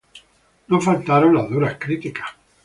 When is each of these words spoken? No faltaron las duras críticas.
No 0.65 0.79
faltaron 0.81 1.35
las 1.35 1.47
duras 1.47 1.77
críticas. 1.77 2.25